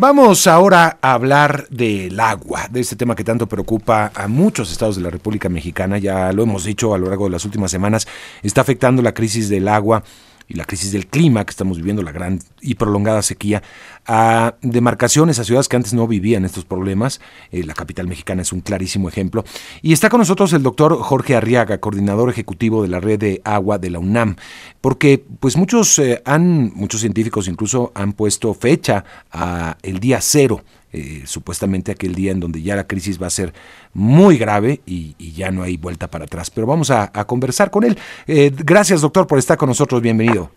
Vamos 0.00 0.46
ahora 0.46 0.96
a 1.02 1.12
hablar 1.12 1.68
del 1.68 2.18
agua, 2.20 2.68
de 2.70 2.80
este 2.80 2.96
tema 2.96 3.14
que 3.14 3.22
tanto 3.22 3.46
preocupa 3.46 4.10
a 4.14 4.28
muchos 4.28 4.72
estados 4.72 4.96
de 4.96 5.02
la 5.02 5.10
República 5.10 5.50
Mexicana, 5.50 5.98
ya 5.98 6.32
lo 6.32 6.42
hemos 6.42 6.64
dicho 6.64 6.94
a 6.94 6.98
lo 6.98 7.08
largo 7.08 7.26
de 7.26 7.32
las 7.32 7.44
últimas 7.44 7.70
semanas, 7.70 8.08
está 8.42 8.62
afectando 8.62 9.02
la 9.02 9.12
crisis 9.12 9.50
del 9.50 9.68
agua 9.68 10.02
y 10.50 10.54
la 10.54 10.64
crisis 10.64 10.90
del 10.90 11.06
clima 11.06 11.44
que 11.44 11.50
estamos 11.50 11.76
viviendo, 11.76 12.02
la 12.02 12.10
gran 12.10 12.40
y 12.60 12.74
prolongada 12.74 13.22
sequía, 13.22 13.62
a 14.04 14.56
demarcaciones, 14.62 15.38
a 15.38 15.44
ciudades 15.44 15.68
que 15.68 15.76
antes 15.76 15.94
no 15.94 16.08
vivían 16.08 16.44
estos 16.44 16.64
problemas. 16.64 17.20
Eh, 17.52 17.62
la 17.62 17.72
capital 17.72 18.08
mexicana 18.08 18.42
es 18.42 18.52
un 18.52 18.60
clarísimo 18.60 19.08
ejemplo. 19.08 19.44
Y 19.80 19.92
está 19.92 20.08
con 20.10 20.18
nosotros 20.18 20.52
el 20.52 20.64
doctor 20.64 21.00
Jorge 21.00 21.36
Arriaga, 21.36 21.78
coordinador 21.78 22.28
ejecutivo 22.30 22.82
de 22.82 22.88
la 22.88 22.98
red 22.98 23.20
de 23.20 23.40
agua 23.44 23.78
de 23.78 23.90
la 23.90 24.00
UNAM, 24.00 24.34
porque 24.80 25.24
pues 25.38 25.56
muchos 25.56 25.96
eh, 26.00 26.20
han, 26.24 26.72
muchos 26.74 27.00
científicos 27.00 27.46
incluso 27.46 27.92
han 27.94 28.12
puesto 28.12 28.52
fecha 28.52 29.04
a 29.30 29.76
el 29.82 30.00
día 30.00 30.20
cero 30.20 30.64
eh, 30.92 31.22
supuestamente 31.24 31.92
aquel 31.92 32.14
día 32.14 32.32
en 32.32 32.40
donde 32.40 32.62
ya 32.62 32.74
la 32.74 32.86
crisis 32.86 33.20
va 33.22 33.28
a 33.28 33.30
ser 33.30 33.52
muy 33.94 34.36
grave 34.38 34.80
y, 34.86 35.14
ya 35.32 35.50
no 35.50 35.62
hay 35.62 35.76
vuelta 35.76 36.08
para 36.08 36.24
atrás. 36.24 36.50
Pero 36.50 36.66
vamos 36.66 36.90
a, 36.90 37.10
conversar 37.26 37.70
con 37.70 37.84
él. 37.84 37.96
Eh, 38.26 38.50
gracias, 38.64 39.00
doctor, 39.00 39.26
por 39.26 39.38
estar 39.38 39.56
con 39.56 39.68
nosotros. 39.68 40.02
Bienvenido. 40.02 40.50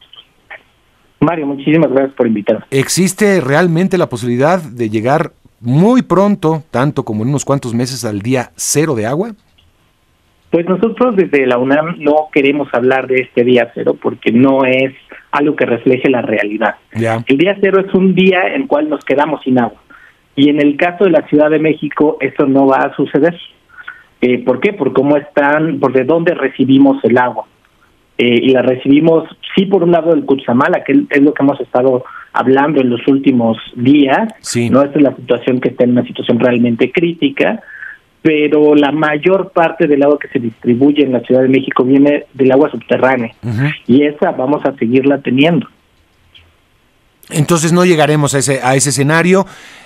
Mario, 1.20 1.46
muchísimas 1.46 1.90
gracias 1.92 2.16
por 2.16 2.28
invitarme. 2.28 2.66
¿Existe 2.72 3.40
realmente 3.42 3.98
la 3.98 4.10
posibilidad 4.10 4.62
de 4.62 4.90
llegar 4.90 5.32
muy 5.62 6.02
pronto, 6.02 6.64
tanto 6.72 7.04
como 7.04 7.24
en 7.24 7.30
unos 7.30 7.46
cuantos 7.46 7.74
meses, 7.74 8.04
al 8.04 8.22
día 8.22 8.52
cero 8.56 8.96
de 8.96 9.06
agua? 9.06 9.34
Pues 10.50 10.68
nosotros 10.68 11.16
desde 11.16 11.48
la 11.48 11.58
UNAM 11.58 11.96
no 12.00 12.28
queremos 12.32 12.68
hablar 12.74 13.08
de 13.08 13.22
este 13.22 13.44
día 13.44 13.72
cero 13.74 13.98
porque 14.00 14.32
no 14.32 14.66
es 14.66 14.94
algo 15.32 15.56
que 15.56 15.66
refleje 15.66 16.10
la 16.10 16.22
realidad. 16.22 16.76
El 16.92 17.38
día 17.38 17.58
cero 17.60 17.84
es 17.84 17.92
un 17.96 18.14
día 18.14 18.48
en 18.48 18.62
el 18.62 18.68
cual 18.68 18.88
nos 18.88 19.04
quedamos 19.04 19.42
sin 19.42 19.60
agua. 19.60 19.83
Y 20.36 20.50
en 20.50 20.60
el 20.60 20.78
caso 20.78 21.06
de 21.06 21.12
la 21.12 21.28
Ciudad 21.28 21.50
de 21.50 21.60
México, 21.60 22.18
eso 22.20 22.46
no 22.46 22.68
va 22.68 22.78
a 22.78 22.96
suceder. 22.96 23.40
Eh, 24.22 24.44
¿Por 24.44 24.60
qué? 24.60 24.74
Por 24.74 24.94
cómo 24.94 25.18
están, 25.18 25.80
por 25.80 25.94
de 25.94 26.06
dónde 26.06 26.34
recibimos 26.34 27.04
el 27.04 27.18
agua. 27.18 27.46
Eh, 28.18 28.40
y 28.44 28.50
la 28.50 28.62
recibimos, 28.62 29.28
sí, 29.56 29.66
por 29.66 29.84
un 29.84 29.92
lado 29.92 30.12
del 30.12 30.26
Cutzamala, 30.26 30.84
que 30.84 30.94
es 31.10 31.22
lo 31.22 31.34
que 31.34 31.44
hemos 31.44 31.60
estado 31.60 32.04
hablando 32.32 32.82
en 32.82 32.90
los 32.90 33.06
últimos 33.08 33.58
días. 33.76 34.28
Sí. 34.40 34.70
No 34.70 34.82
esta 34.82 34.98
es 34.98 35.04
la 35.04 35.16
situación 35.16 35.60
que 35.60 35.70
está 35.70 35.84
en 35.84 35.92
una 35.92 36.06
situación 36.06 36.40
realmente 36.40 36.92
crítica, 36.92 37.62
pero 38.22 38.76
la 38.76 38.92
mayor 38.92 39.52
parte 39.52 39.88
del 39.88 40.02
agua 40.04 40.18
que 40.20 40.30
se 40.30 40.40
distribuye 40.40 41.04
en 41.04 41.12
la 41.12 41.20
Ciudad 41.22 41.42
de 41.42 41.50
México 41.50 41.84
viene 41.84 42.26
del 42.34 42.52
agua 42.52 42.72
subterránea. 42.72 43.34
Y 43.88 44.04
esa 44.04 44.32
vamos 44.32 44.66
a 44.66 44.74
seguirla 44.78 45.18
teniendo. 45.20 45.68
Entonces 47.30 47.74
no 47.74 47.84
llegaremos 47.84 48.36
a 48.36 48.40
ese, 48.40 48.62
a 48.64 48.76
ese 48.76 48.90
escenario. 48.90 49.46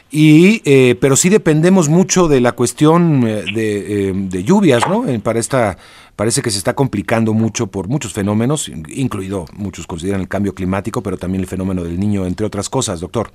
Y, 0.10 0.62
eh, 0.64 0.96
pero 1.02 1.16
sí 1.18 1.30
dependemos 1.30 1.90
mucho 1.90 2.28
de 2.28 2.40
la 2.40 2.54
cuestión 2.54 3.28
eh, 3.28 3.44
de, 3.54 4.10
eh, 4.10 4.14
de 4.14 4.44
lluvias, 4.44 4.88
¿no? 4.88 5.04
Para 5.22 5.40
esta, 5.40 5.78
parece 6.16 6.42
que 6.42 6.50
se 6.50 6.58
está 6.58 6.74
complicando 6.74 7.34
mucho 7.34 7.68
por 7.68 7.90
muchos 7.90 8.14
fenómenos, 8.14 8.70
incluido 8.70 9.46
muchos 9.58 9.86
consideran 9.86 10.22
el 10.22 10.30
cambio 10.30 10.56
climático, 10.56 11.04
pero 11.04 11.18
también 11.18 11.42
el 11.42 11.48
fenómeno 11.48 11.84
del 11.84 12.00
niño, 12.00 12.26
entre 12.26 12.46
otras 12.46 12.70
cosas, 12.70 13.02
doctor. 13.02 13.32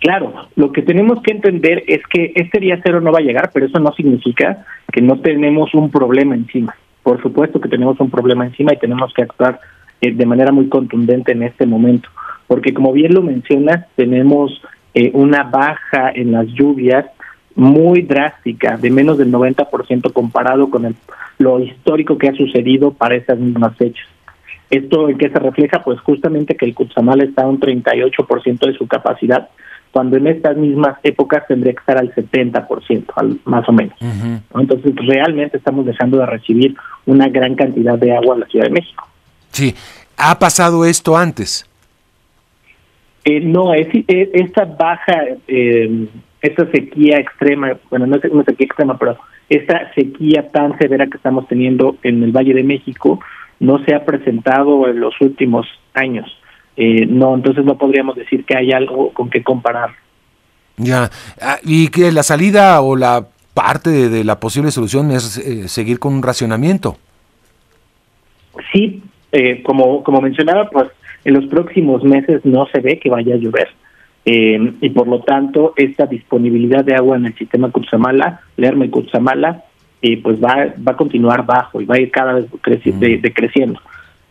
Claro, 0.00 0.32
lo 0.54 0.70
que 0.70 0.82
tenemos 0.82 1.20
que 1.22 1.32
entender 1.32 1.82
es 1.88 2.02
que 2.12 2.32
este 2.36 2.60
día 2.60 2.80
cero 2.84 3.00
no 3.00 3.10
va 3.10 3.18
a 3.18 3.22
llegar, 3.22 3.50
pero 3.52 3.66
eso 3.66 3.80
no 3.80 3.92
significa 3.94 4.64
que 4.92 5.00
no 5.00 5.18
tenemos 5.20 5.74
un 5.74 5.90
problema 5.90 6.36
encima. 6.36 6.76
Por 7.02 7.20
supuesto 7.20 7.60
que 7.60 7.68
tenemos 7.68 7.98
un 8.00 8.10
problema 8.10 8.46
encima 8.46 8.72
y 8.74 8.78
tenemos 8.78 9.12
que 9.12 9.22
actuar 9.22 9.60
de 10.00 10.26
manera 10.26 10.52
muy 10.52 10.68
contundente 10.68 11.32
en 11.32 11.42
este 11.42 11.66
momento, 11.66 12.08
porque 12.46 12.74
como 12.74 12.92
bien 12.92 13.14
lo 13.14 13.22
mencionas, 13.22 13.86
tenemos 13.96 14.60
eh, 14.94 15.10
una 15.12 15.42
baja 15.42 16.10
en 16.14 16.32
las 16.32 16.46
lluvias 16.46 17.06
muy 17.54 18.02
drástica, 18.02 18.76
de 18.76 18.90
menos 18.90 19.18
del 19.18 19.30
90% 19.32 20.12
comparado 20.12 20.70
con 20.70 20.86
el, 20.86 20.96
lo 21.38 21.60
histórico 21.60 22.18
que 22.18 22.28
ha 22.28 22.34
sucedido 22.34 22.92
para 22.92 23.16
esas 23.16 23.38
mismas 23.38 23.76
fechas. 23.76 24.06
¿Esto 24.70 25.08
en 25.08 25.18
qué 25.18 25.28
se 25.30 25.38
refleja? 25.38 25.82
Pues 25.84 26.00
justamente 26.00 26.56
que 26.56 26.64
el 26.64 26.74
Cuchamal 26.74 27.20
está 27.20 27.42
a 27.42 27.46
un 27.46 27.60
38% 27.60 28.66
de 28.66 28.74
su 28.74 28.86
capacidad, 28.86 29.48
cuando 29.92 30.16
en 30.16 30.26
estas 30.26 30.56
mismas 30.56 30.98
épocas 31.04 31.46
tendría 31.46 31.72
que 31.72 31.78
estar 31.78 31.98
al 31.98 32.12
70%, 32.12 33.04
al, 33.14 33.38
más 33.44 33.68
o 33.68 33.72
menos. 33.72 33.96
Entonces, 34.54 34.92
realmente 34.96 35.58
estamos 35.58 35.86
dejando 35.86 36.18
de 36.18 36.26
recibir 36.26 36.74
una 37.06 37.28
gran 37.28 37.54
cantidad 37.54 37.96
de 37.96 38.16
agua 38.16 38.34
en 38.34 38.40
la 38.40 38.46
Ciudad 38.46 38.64
de 38.66 38.72
México. 38.72 39.06
Sí, 39.50 39.74
¿ha 40.16 40.36
pasado 40.40 40.84
esto 40.84 41.16
antes? 41.16 41.68
Eh, 43.24 43.40
no, 43.40 43.72
es, 43.72 43.88
eh, 43.94 44.30
esta 44.34 44.66
baja, 44.66 45.24
eh, 45.48 46.06
esta 46.42 46.70
sequía 46.70 47.18
extrema, 47.18 47.72
bueno, 47.88 48.06
no 48.06 48.16
es 48.16 48.24
una 48.26 48.44
sequía 48.44 48.66
extrema, 48.66 48.98
pero 48.98 49.16
esta 49.48 49.92
sequía 49.94 50.50
tan 50.50 50.76
severa 50.78 51.06
que 51.06 51.16
estamos 51.16 51.48
teniendo 51.48 51.96
en 52.02 52.22
el 52.22 52.32
Valle 52.32 52.52
de 52.52 52.62
México 52.62 53.20
no 53.60 53.82
se 53.84 53.94
ha 53.94 54.04
presentado 54.04 54.88
en 54.88 55.00
los 55.00 55.18
últimos 55.22 55.66
años. 55.94 56.26
Eh, 56.76 57.06
no, 57.06 57.34
entonces 57.34 57.64
no 57.64 57.78
podríamos 57.78 58.16
decir 58.16 58.44
que 58.44 58.56
hay 58.56 58.72
algo 58.72 59.10
con 59.12 59.30
que 59.30 59.42
comparar. 59.42 59.92
Ya, 60.76 61.10
ah, 61.40 61.58
y 61.62 61.88
que 61.88 62.12
la 62.12 62.24
salida 62.24 62.80
o 62.82 62.94
la 62.94 63.28
parte 63.54 64.10
de, 64.10 64.24
la 64.24 64.38
posible 64.38 64.70
solución 64.70 65.12
es 65.12 65.40
seguir 65.72 65.98
con 65.98 66.12
un 66.12 66.22
racionamiento. 66.22 66.98
Sí, 68.72 69.02
como, 69.62 70.02
como 70.02 70.20
mencionaba, 70.20 70.68
pues 70.68 70.88
en 71.24 71.34
los 71.34 71.46
próximos 71.46 72.04
meses 72.04 72.44
no 72.44 72.66
se 72.66 72.80
ve 72.80 72.98
que 72.98 73.10
vaya 73.10 73.34
a 73.34 73.38
llover. 73.38 73.68
Eh, 74.26 74.72
y 74.80 74.90
por 74.90 75.06
lo 75.06 75.20
tanto, 75.20 75.74
esta 75.76 76.06
disponibilidad 76.06 76.84
de 76.84 76.94
agua 76.94 77.16
en 77.16 77.26
el 77.26 77.34
sistema 77.34 77.70
Cutzamala, 77.70 78.40
Lerma 78.56 78.86
y 78.86 78.90
Cutzamala, 78.90 79.64
eh, 80.00 80.20
pues 80.22 80.42
va, 80.42 80.72
va 80.86 80.92
a 80.92 80.96
continuar 80.96 81.44
bajo 81.44 81.80
y 81.80 81.84
va 81.84 81.96
a 81.96 82.00
ir 82.00 82.10
cada 82.10 82.34
vez 82.34 82.46
mm. 82.52 83.20
decreciendo. 83.20 83.80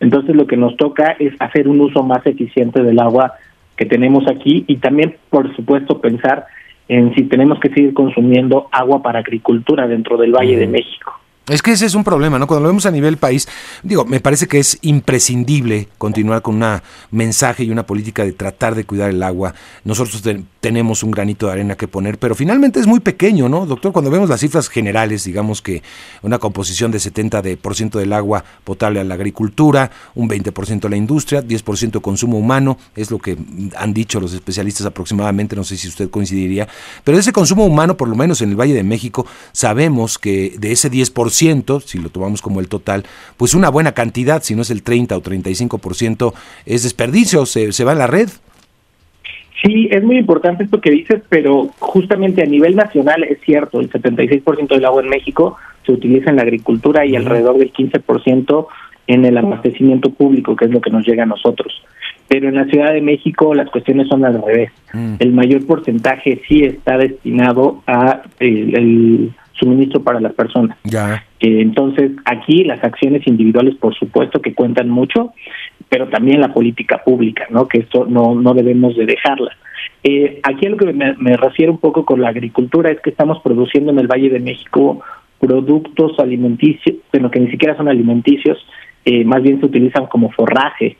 Entonces, 0.00 0.34
lo 0.34 0.46
que 0.46 0.56
nos 0.56 0.76
toca 0.76 1.16
es 1.18 1.34
hacer 1.38 1.68
un 1.68 1.80
uso 1.80 2.02
más 2.02 2.26
eficiente 2.26 2.82
del 2.82 2.98
agua 2.98 3.34
que 3.76 3.86
tenemos 3.86 4.28
aquí 4.28 4.64
y 4.66 4.76
también, 4.76 5.16
por 5.30 5.54
supuesto, 5.56 6.00
pensar 6.00 6.46
en 6.88 7.14
si 7.14 7.24
tenemos 7.24 7.58
que 7.60 7.70
seguir 7.70 7.94
consumiendo 7.94 8.68
agua 8.70 9.02
para 9.02 9.20
agricultura 9.20 9.86
dentro 9.86 10.16
del 10.16 10.32
Valle 10.32 10.56
de 10.56 10.66
mm. 10.66 10.70
México. 10.70 11.20
Es 11.46 11.60
que 11.60 11.72
ese 11.72 11.84
es 11.84 11.94
un 11.94 12.04
problema, 12.04 12.38
¿no? 12.38 12.46
Cuando 12.46 12.62
lo 12.62 12.68
vemos 12.68 12.86
a 12.86 12.90
nivel 12.90 13.18
país, 13.18 13.46
digo, 13.82 14.06
me 14.06 14.18
parece 14.18 14.48
que 14.48 14.58
es 14.58 14.78
imprescindible 14.80 15.88
continuar 15.98 16.40
con 16.40 16.62
un 16.62 16.80
mensaje 17.10 17.64
y 17.64 17.70
una 17.70 17.84
política 17.84 18.24
de 18.24 18.32
tratar 18.32 18.74
de 18.74 18.84
cuidar 18.84 19.10
el 19.10 19.22
agua. 19.22 19.54
Nosotros 19.84 20.22
tenemos 20.60 21.02
un 21.02 21.10
granito 21.10 21.46
de 21.46 21.52
arena 21.52 21.74
que 21.74 21.86
poner, 21.86 22.18
pero 22.18 22.34
finalmente 22.34 22.80
es 22.80 22.86
muy 22.86 23.00
pequeño, 23.00 23.50
¿no? 23.50 23.66
Doctor, 23.66 23.92
cuando 23.92 24.10
vemos 24.10 24.30
las 24.30 24.40
cifras 24.40 24.70
generales, 24.70 25.24
digamos 25.24 25.60
que 25.60 25.82
una 26.22 26.38
composición 26.38 26.90
de 26.90 26.96
70% 26.96 27.42
de, 27.42 27.58
por 27.58 27.76
ciento 27.76 27.98
del 27.98 28.14
agua 28.14 28.42
potable 28.64 29.00
a 29.00 29.04
la 29.04 29.12
agricultura, 29.12 29.90
un 30.14 30.30
20% 30.30 30.86
a 30.86 30.88
la 30.88 30.96
industria, 30.96 31.42
10% 31.42 32.00
consumo 32.00 32.38
humano, 32.38 32.78
es 32.96 33.10
lo 33.10 33.18
que 33.18 33.36
han 33.76 33.92
dicho 33.92 34.18
los 34.18 34.32
especialistas 34.32 34.86
aproximadamente, 34.86 35.56
no 35.56 35.64
sé 35.64 35.76
si 35.76 35.88
usted 35.88 36.08
coincidiría, 36.08 36.68
pero 37.04 37.18
ese 37.18 37.32
consumo 37.32 37.66
humano, 37.66 37.98
por 37.98 38.08
lo 38.08 38.16
menos 38.16 38.40
en 38.40 38.48
el 38.48 38.56
Valle 38.56 38.72
de 38.72 38.82
México, 38.82 39.26
sabemos 39.52 40.18
que 40.18 40.54
de 40.58 40.72
ese 40.72 40.90
10%, 40.90 41.33
si 41.34 41.98
lo 41.98 42.08
tomamos 42.08 42.42
como 42.42 42.60
el 42.60 42.68
total, 42.68 43.04
pues 43.36 43.54
una 43.54 43.68
buena 43.68 43.92
cantidad, 43.92 44.42
si 44.42 44.54
no 44.54 44.62
es 44.62 44.70
el 44.70 44.82
30 44.82 45.16
o 45.16 45.22
35%, 45.22 46.32
es 46.66 46.82
desperdicio, 46.82 47.46
se, 47.46 47.72
se 47.72 47.84
va 47.84 47.92
a 47.92 47.96
la 47.96 48.06
red. 48.06 48.28
Sí, 49.62 49.88
es 49.90 50.04
muy 50.04 50.18
importante 50.18 50.64
esto 50.64 50.80
que 50.80 50.90
dices, 50.90 51.22
pero 51.28 51.68
justamente 51.78 52.42
a 52.42 52.46
nivel 52.46 52.76
nacional 52.76 53.24
es 53.24 53.38
cierto, 53.40 53.80
el 53.80 53.90
76% 53.90 54.68
del 54.68 54.84
agua 54.84 55.02
en 55.02 55.08
México 55.08 55.56
se 55.86 55.92
utiliza 55.92 56.30
en 56.30 56.36
la 56.36 56.42
agricultura 56.42 57.06
y 57.06 57.16
alrededor 57.16 57.56
del 57.58 57.72
15% 57.72 58.66
en 59.06 59.24
el 59.24 59.36
abastecimiento 59.38 60.10
público, 60.10 60.56
que 60.56 60.66
es 60.66 60.70
lo 60.70 60.80
que 60.80 60.90
nos 60.90 61.06
llega 61.06 61.22
a 61.22 61.26
nosotros. 61.26 61.82
Pero 62.28 62.48
en 62.48 62.54
la 62.54 62.64
Ciudad 62.66 62.92
de 62.92 63.00
México 63.00 63.54
las 63.54 63.70
cuestiones 63.70 64.08
son 64.08 64.24
al 64.24 64.42
revés. 64.42 64.70
Mm. 64.92 65.14
El 65.18 65.32
mayor 65.32 65.66
porcentaje 65.66 66.42
sí 66.48 66.64
está 66.64 66.98
destinado 66.98 67.82
a 67.86 68.22
el 68.40 69.32
suministro 69.58 70.02
para 70.02 70.20
las 70.20 70.32
personas. 70.34 70.76
Ya. 70.84 71.24
Eh, 71.40 71.60
entonces, 71.60 72.12
aquí 72.24 72.64
las 72.64 72.82
acciones 72.82 73.26
individuales, 73.26 73.74
por 73.76 73.94
supuesto, 73.94 74.40
que 74.40 74.54
cuentan 74.54 74.88
mucho, 74.88 75.32
pero 75.88 76.08
también 76.08 76.40
la 76.40 76.52
política 76.52 77.02
pública, 77.04 77.46
¿no? 77.50 77.68
Que 77.68 77.78
esto 77.78 78.06
no, 78.08 78.34
no 78.34 78.54
debemos 78.54 78.96
de 78.96 79.06
dejarla. 79.06 79.52
Eh, 80.02 80.40
aquí 80.42 80.66
a 80.66 80.70
lo 80.70 80.76
que 80.76 80.92
me, 80.92 81.36
refiero 81.36 81.72
un 81.72 81.78
poco 81.78 82.04
con 82.04 82.20
la 82.20 82.28
agricultura 82.28 82.90
es 82.90 83.00
que 83.00 83.10
estamos 83.10 83.40
produciendo 83.42 83.90
en 83.90 83.98
el 83.98 84.06
Valle 84.06 84.30
de 84.30 84.40
México 84.40 85.00
productos 85.38 86.18
alimenticios, 86.18 86.96
bueno, 87.12 87.30
que 87.30 87.40
ni 87.40 87.50
siquiera 87.50 87.76
son 87.76 87.88
alimenticios, 87.88 88.58
eh, 89.04 89.24
más 89.24 89.42
bien 89.42 89.60
se 89.60 89.66
utilizan 89.66 90.06
como 90.06 90.30
forraje. 90.30 90.96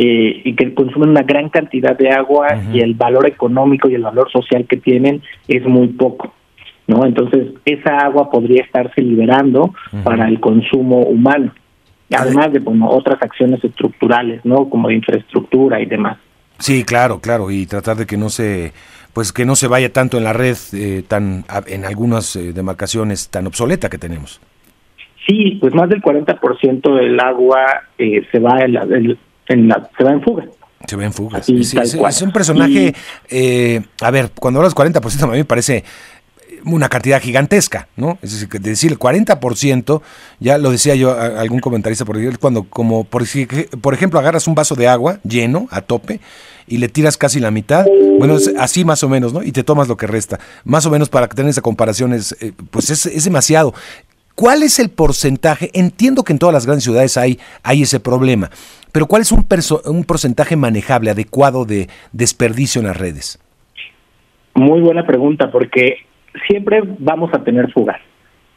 y 0.00 0.54
que 0.54 0.74
consumen 0.74 1.08
una 1.08 1.24
gran 1.24 1.48
cantidad 1.48 1.98
de 1.98 2.10
agua 2.10 2.46
y 2.72 2.78
el 2.78 2.94
valor 2.94 3.26
económico 3.26 3.88
y 3.88 3.96
el 3.96 4.02
valor 4.02 4.30
social 4.30 4.64
que 4.64 4.76
tienen 4.76 5.22
es 5.48 5.66
muy 5.66 5.88
poco. 5.88 6.32
¿No? 6.88 7.04
Entonces, 7.04 7.48
esa 7.64 7.98
agua 7.98 8.30
podría 8.30 8.64
estarse 8.64 9.02
liberando 9.02 9.74
para 10.02 10.26
el 10.26 10.40
consumo 10.40 11.02
humano, 11.02 11.52
además 12.12 12.52
de 12.52 12.58
bueno, 12.58 12.88
otras 12.88 13.22
acciones 13.22 13.62
estructurales, 13.62 14.44
¿no? 14.44 14.68
Como 14.68 14.88
de 14.88 14.94
infraestructura 14.94 15.80
y 15.80 15.86
demás. 15.86 16.16
Sí, 16.58 16.82
claro, 16.82 17.20
claro, 17.20 17.50
y 17.52 17.66
tratar 17.66 17.96
de 17.96 18.06
que 18.06 18.16
no 18.16 18.30
se 18.30 18.72
pues 19.12 19.32
que 19.32 19.44
no 19.44 19.56
se 19.56 19.68
vaya 19.68 19.92
tanto 19.92 20.16
en 20.16 20.24
la 20.24 20.32
red, 20.32 20.56
eh, 20.72 21.02
tan 21.06 21.44
en 21.66 21.84
algunas 21.84 22.36
eh, 22.36 22.52
demarcaciones 22.52 23.28
tan 23.28 23.46
obsoleta 23.46 23.88
que 23.88 23.98
tenemos. 23.98 24.40
Sí, 25.26 25.58
pues 25.60 25.74
más 25.74 25.88
del 25.88 26.00
40% 26.00 26.94
del 26.98 27.20
agua 27.20 27.82
se 27.98 28.38
va 28.38 28.60
en 28.60 28.72
la, 28.72 28.82
en 28.84 29.68
la, 29.68 29.90
se 29.96 30.04
va 30.04 30.12
en 30.12 30.22
fuga. 30.22 30.44
Se 30.86 30.96
va 30.96 31.04
en 31.04 31.12
fuga. 31.12 31.38
es, 31.40 32.22
un 32.22 32.32
personaje, 32.32 32.94
a 34.00 34.10
ver, 34.10 34.30
cuando 34.38 34.60
hablas 34.60 34.74
40% 34.74 35.22
a 35.22 35.26
mí 35.26 35.38
me 35.38 35.44
parece 35.44 35.84
una 36.64 36.88
cantidad 36.88 37.20
gigantesca, 37.20 37.88
¿no? 37.96 38.18
Es 38.22 38.32
decir, 38.32 38.48
decir 38.60 38.92
el 38.92 38.98
40%, 38.98 40.02
ya 40.40 40.58
lo 40.58 40.70
decía 40.70 40.94
yo 40.94 41.12
a 41.12 41.40
algún 41.40 41.60
comentarista 41.60 42.04
por 42.04 42.16
ahí, 42.16 42.28
cuando 42.40 42.64
como 42.64 43.04
por, 43.04 43.24
por 43.80 43.94
ejemplo 43.94 44.18
agarras 44.18 44.46
un 44.46 44.54
vaso 44.54 44.74
de 44.74 44.88
agua 44.88 45.20
lleno 45.24 45.68
a 45.70 45.80
tope 45.80 46.20
y 46.66 46.78
le 46.78 46.88
tiras 46.88 47.16
casi 47.16 47.40
la 47.40 47.50
mitad, 47.50 47.86
bueno, 48.18 48.36
es 48.36 48.52
así 48.58 48.84
más 48.84 49.02
o 49.02 49.08
menos, 49.08 49.32
¿no? 49.32 49.42
Y 49.42 49.52
te 49.52 49.64
tomas 49.64 49.88
lo 49.88 49.96
que 49.96 50.06
resta. 50.06 50.38
Más 50.64 50.84
o 50.86 50.90
menos 50.90 51.08
para 51.08 51.28
que 51.28 51.34
tengas 51.34 51.52
esa 51.52 51.62
comparación 51.62 52.12
eh, 52.12 52.52
pues 52.70 52.90
es, 52.90 53.06
es 53.06 53.24
demasiado. 53.24 53.74
¿Cuál 54.34 54.62
es 54.62 54.78
el 54.78 54.90
porcentaje? 54.90 55.70
Entiendo 55.72 56.22
que 56.22 56.32
en 56.32 56.38
todas 56.38 56.52
las 56.52 56.64
grandes 56.64 56.84
ciudades 56.84 57.16
hay, 57.16 57.40
hay 57.64 57.82
ese 57.82 57.98
problema, 57.98 58.50
pero 58.92 59.06
¿cuál 59.06 59.22
es 59.22 59.32
un, 59.32 59.44
un 59.86 60.04
porcentaje 60.04 60.54
manejable, 60.54 61.10
adecuado 61.10 61.64
de 61.64 61.88
desperdicio 62.12 62.80
en 62.80 62.86
las 62.86 62.96
redes? 62.96 63.40
Muy 64.54 64.80
buena 64.80 65.06
pregunta, 65.06 65.50
porque 65.50 65.96
siempre 66.46 66.82
vamos 66.98 67.30
a 67.34 67.42
tener 67.44 67.70
fugas. 67.72 68.00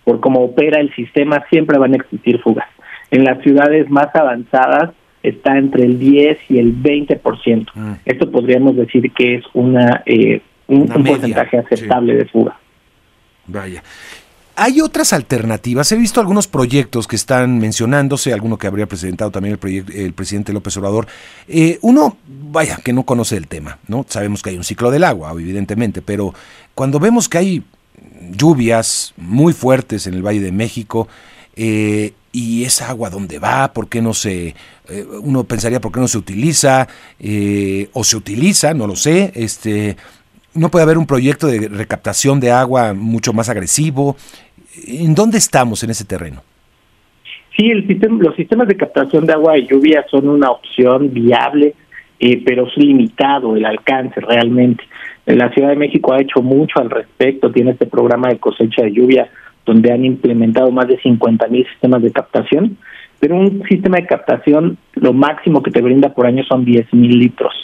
Por 0.04 0.20
cómo 0.20 0.42
opera 0.42 0.80
el 0.80 0.94
sistema, 0.96 1.44
siempre 1.50 1.78
van 1.78 1.94
a 1.94 1.98
existir 1.98 2.40
fugas. 2.42 2.68
En 3.12 3.24
las 3.24 3.42
ciudades 3.44 3.90
más 3.90 4.08
avanzadas 4.16 4.92
está 5.22 5.58
entre 5.58 5.84
el 5.84 6.00
10 6.00 6.40
y 6.50 6.60
el 6.60 6.76
20%. 6.76 7.68
Mm. 7.74 7.94
Esto 8.06 8.32
podríamos 8.32 8.76
decir 8.76 9.12
que 9.12 9.36
es 9.36 9.46
una, 9.54 10.02
eh, 10.06 10.42
un, 10.68 10.88
porcentaje 10.88 11.58
aceptable 11.58 12.16
de 12.16 12.26
fuga. 12.26 12.58
Vaya. 13.48 13.84
Hay 14.56 14.82
otras 14.82 15.14
alternativas. 15.14 15.92
He 15.92 15.96
visto 15.96 16.20
algunos 16.20 16.48
proyectos 16.48 17.08
que 17.08 17.16
están 17.16 17.60
mencionándose, 17.60 18.34
alguno 18.34 18.58
que 18.58 18.68
habría 18.68 18.86
presentado 18.86 19.32
también 19.32 19.58
el, 19.62 19.86
el 19.94 20.14
presidente 20.14 20.54
López 20.54 20.76
Obrador. 20.78 21.08
Eh, 21.48 21.80
uno, 21.82 22.18
vaya, 22.28 22.78
que 22.78 22.94
no 22.94 23.04
conoce 23.04 23.38
el 23.38 23.48
tema, 23.48 23.80
¿no? 23.88 24.06
Sabemos 24.10 24.42
que 24.42 24.50
hay 24.50 24.58
un 24.58 24.64
ciclo 24.64 24.92
del 24.92 25.04
agua, 25.04 25.32
evidentemente, 25.32 26.02
pero 26.02 26.34
cuando 26.76 27.00
vemos 27.00 27.30
que 27.30 27.38
hay 27.38 27.64
lluvias 28.32 29.14
muy 29.18 29.54
fuertes 29.54 30.08
en 30.08 30.16
el 30.16 30.26
Valle 30.26 30.42
de 30.42 30.52
México, 30.52 31.08
eh, 31.56 32.14
y 32.34 32.64
esa 32.64 32.90
agua 32.90 33.10
dónde 33.10 33.40
va, 33.40 33.74
por 33.74 33.90
qué 33.90 34.02
no 34.02 34.14
se, 34.14 34.56
eh, 34.88 35.06
uno 35.22 35.44
pensaría 35.44 35.82
por 35.82 35.92
qué 35.92 36.00
no 36.00 36.08
se 36.08 36.18
utiliza, 36.18 36.88
o 37.94 38.04
se 38.04 38.18
utiliza, 38.18 38.74
no 38.74 38.88
lo 38.88 38.96
sé, 38.96 39.32
este, 39.36 39.98
no 40.54 40.70
puede 40.70 40.84
haber 40.84 40.98
un 40.98 41.08
proyecto 41.08 41.48
de 41.48 41.68
recaptación 41.68 42.40
de 42.40 42.52
agua 42.52 42.94
mucho 42.94 43.34
más 43.34 43.50
agresivo. 43.50 44.16
¿En 44.88 45.16
dónde 45.16 45.38
estamos 45.38 45.84
en 45.84 45.90
ese 45.90 46.06
terreno? 46.06 46.44
Sí, 47.56 47.70
el 47.70 47.86
sistema, 47.88 48.22
los 48.22 48.36
sistemas 48.36 48.68
de 48.68 48.78
captación 48.78 49.26
de 49.26 49.34
agua 49.34 49.58
y 49.58 49.68
lluvia 49.68 50.06
son 50.10 50.28
una 50.30 50.52
opción 50.52 51.14
viable, 51.14 51.76
eh, 52.20 52.42
pero 52.46 52.68
es 52.68 52.78
limitado 52.78 53.56
el 53.56 53.66
alcance 53.66 54.22
realmente. 54.22 54.84
La 55.26 55.52
Ciudad 55.52 55.70
de 55.70 55.76
México 55.76 56.14
ha 56.14 56.22
hecho 56.22 56.42
mucho 56.42 56.80
al 56.80 56.90
respecto, 56.90 57.52
tiene 57.52 57.72
este 57.72 57.86
programa 57.86 58.30
de 58.30 58.40
cosecha 58.40 58.84
de 58.84 58.94
lluvia 58.94 59.30
donde 59.66 59.92
han 59.92 60.04
implementado 60.06 60.72
más 60.72 60.88
de 60.88 61.00
50 61.00 61.48
mil 61.48 61.66
sistemas 61.68 62.02
de 62.02 62.12
captación, 62.12 62.78
pero 63.20 63.36
un 63.36 63.62
sistema 63.70 63.98
de 63.98 64.08
captación 64.08 64.78
lo 64.96 65.14
máximo 65.14 65.62
que 65.62 65.72
te 65.72 65.82
brinda 65.82 66.14
por 66.14 66.26
año 66.26 66.44
son 66.46 66.66
10 66.66 66.94
mil 66.94 67.20
litros. 67.20 67.61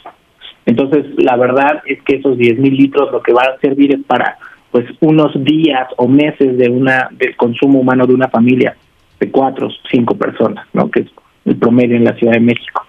Entonces, 0.67 1.05
la 1.17 1.37
verdad 1.37 1.81
es 1.85 2.01
que 2.03 2.17
esos 2.17 2.37
10 2.37 2.59
mil 2.59 2.75
litros 2.75 3.09
lo 3.11 3.23
que 3.23 3.31
va 3.31 3.41
a 3.41 3.59
servir 3.59 3.95
es 3.95 4.01
para 4.05 4.37
pues 4.69 4.85
unos 4.99 5.31
días 5.43 5.87
o 5.95 6.09
meses 6.09 6.57
de 6.57 6.69
una 6.69 7.07
del 7.11 7.37
consumo 7.37 7.79
humano 7.79 8.05
de 8.05 8.13
una 8.13 8.27
familia 8.27 8.75
de 9.17 9.31
cuatro 9.31 9.67
o 9.67 9.71
cinco 9.89 10.15
personas, 10.17 10.67
¿no? 10.73 10.91
Que 10.91 10.99
es 11.01 11.07
el 11.45 11.55
promedio 11.55 11.95
en 11.95 12.03
la 12.03 12.15
Ciudad 12.15 12.33
de 12.33 12.41
México. 12.41 12.85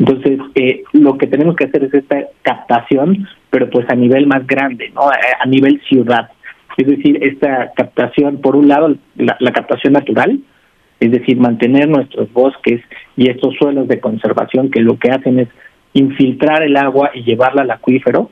Entonces, 0.00 0.40
eh, 0.56 0.82
lo 0.92 1.16
que 1.16 1.28
tenemos 1.28 1.54
que 1.54 1.66
hacer 1.66 1.84
es 1.84 1.94
esta 1.94 2.16
captación, 2.42 3.28
pero 3.48 3.70
pues 3.70 3.88
a 3.88 3.94
nivel 3.94 4.26
más 4.26 4.44
grande, 4.44 4.90
¿no? 4.92 5.02
A, 5.08 5.46
nivel 5.46 5.80
ciudad. 5.88 6.30
Es 6.76 6.86
decir, 6.86 7.22
esta 7.22 7.70
captación, 7.76 8.40
por 8.40 8.56
un 8.56 8.66
lado, 8.66 8.96
la, 9.14 9.36
la 9.38 9.52
captación 9.52 9.92
natural, 9.92 10.40
es 10.98 11.12
decir, 11.12 11.38
mantener 11.38 11.88
nuestros 11.88 12.32
bosques 12.32 12.82
y 13.16 13.30
estos 13.30 13.54
suelos 13.54 13.86
de 13.86 14.00
conservación 14.00 14.68
que 14.70 14.80
lo 14.80 14.98
que 14.98 15.10
hacen 15.10 15.38
es 15.38 15.48
infiltrar 15.92 16.62
el 16.62 16.76
agua 16.76 17.10
y 17.14 17.22
llevarla 17.22 17.62
al 17.62 17.70
acuífero. 17.70 18.30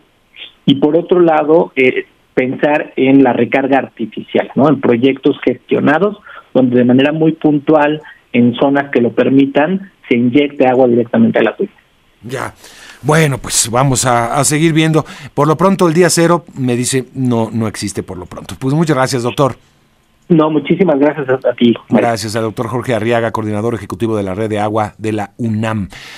Y 0.64 0.76
por 0.76 0.96
otro 0.96 1.20
lado, 1.20 1.72
eh, 1.76 2.06
pensar 2.34 2.92
en 2.96 3.22
la 3.22 3.32
recarga 3.32 3.78
artificial, 3.78 4.50
¿no? 4.54 4.68
En 4.68 4.80
proyectos 4.80 5.36
gestionados 5.44 6.18
donde 6.54 6.78
de 6.78 6.84
manera 6.84 7.12
muy 7.12 7.32
puntual, 7.32 8.00
en 8.32 8.54
zonas 8.54 8.90
que 8.90 9.00
lo 9.00 9.12
permitan, 9.12 9.90
se 10.08 10.16
inyecte 10.16 10.66
agua 10.66 10.86
directamente 10.86 11.38
al 11.38 11.48
acuífero. 11.48 11.78
Ya. 12.22 12.54
Bueno, 13.02 13.38
pues 13.38 13.70
vamos 13.70 14.04
a, 14.04 14.38
a, 14.38 14.44
seguir 14.44 14.72
viendo. 14.72 15.04
Por 15.34 15.46
lo 15.46 15.56
pronto, 15.56 15.86
el 15.86 15.94
día 15.94 16.10
cero 16.10 16.44
me 16.54 16.76
dice 16.76 17.06
no, 17.14 17.48
no 17.52 17.68
existe 17.68 18.02
por 18.02 18.18
lo 18.18 18.26
pronto. 18.26 18.56
Pues 18.58 18.74
muchas 18.74 18.96
gracias, 18.96 19.22
doctor. 19.22 19.56
No, 20.28 20.50
muchísimas 20.50 20.98
gracias 20.98 21.26
a, 21.30 21.52
ti. 21.54 21.74
Gracias 21.88 22.36
al 22.36 22.42
doctor 22.42 22.68
Jorge 22.68 22.94
Arriaga, 22.94 23.30
coordinador 23.30 23.74
ejecutivo 23.74 24.14
de 24.16 24.22
la 24.22 24.34
red 24.34 24.50
de 24.50 24.58
agua 24.58 24.94
de 24.98 25.12
la 25.12 25.32
UNAM. 25.38 25.88